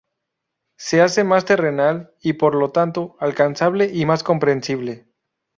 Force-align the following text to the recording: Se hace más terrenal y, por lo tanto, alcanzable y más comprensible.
Se 0.79 0.99
hace 1.03 1.23
más 1.23 1.45
terrenal 1.45 2.15
y, 2.23 2.33
por 2.33 2.55
lo 2.55 2.71
tanto, 2.71 3.15
alcanzable 3.19 3.85
y 3.93 4.07
más 4.07 4.23
comprensible. 4.23 5.05